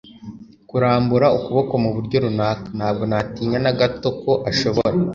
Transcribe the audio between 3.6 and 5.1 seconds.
na gato ko ashobora